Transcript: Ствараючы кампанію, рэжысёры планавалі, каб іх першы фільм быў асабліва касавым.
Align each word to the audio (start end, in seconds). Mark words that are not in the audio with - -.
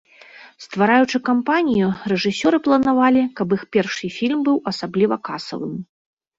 Ствараючы 0.65 1.17
кампанію, 1.29 1.89
рэжысёры 2.13 2.57
планавалі, 2.69 3.21
каб 3.43 3.47
іх 3.61 3.69
першы 3.79 4.13
фільм 4.19 4.39
быў 4.51 4.57
асабліва 4.75 5.15
касавым. 5.33 5.81